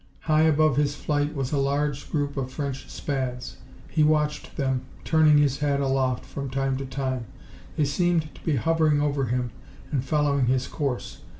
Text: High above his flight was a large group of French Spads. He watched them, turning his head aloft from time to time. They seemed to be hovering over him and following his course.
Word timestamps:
High 0.21 0.41
above 0.45 0.77
his 0.77 0.95
flight 0.95 1.35
was 1.35 1.51
a 1.51 1.59
large 1.59 2.09
group 2.11 2.35
of 2.35 2.51
French 2.51 2.89
Spads. 2.89 3.57
He 3.87 4.03
watched 4.03 4.55
them, 4.57 4.81
turning 5.03 5.37
his 5.37 5.59
head 5.59 5.79
aloft 5.79 6.25
from 6.25 6.49
time 6.49 6.75
to 6.77 6.87
time. 6.87 7.25
They 7.77 7.85
seemed 7.85 8.33
to 8.33 8.43
be 8.43 8.55
hovering 8.55 8.99
over 8.99 9.25
him 9.25 9.51
and 9.91 10.03
following 10.03 10.47
his 10.47 10.67
course. 10.67 11.19